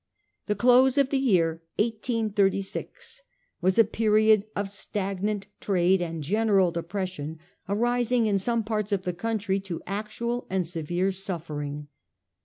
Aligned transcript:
The 0.47 0.55
close 0.55 0.97
of 0.97 1.11
the 1.11 1.19
year 1.19 1.61
1836 1.77 3.21
was 3.61 3.77
a 3.77 3.83
period 3.83 4.45
of 4.55 4.67
stagnant 4.67 5.45
trade 5.59 6.01
and 6.01 6.23
general 6.23 6.71
depression, 6.71 7.37
arising, 7.69 8.25
in 8.25 8.39
some 8.39 8.63
parts 8.63 8.91
of 8.91 9.03
the 9.03 9.13
country, 9.13 9.59
to 9.59 9.79
actual 9.85 10.47
and 10.49 10.65
severe 10.65 11.11
suffer 11.11 11.61
ing. 11.61 11.87